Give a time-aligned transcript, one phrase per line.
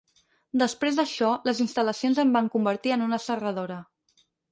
[0.59, 3.79] Després d'això, les instal·lacions en van convertir en una serradora.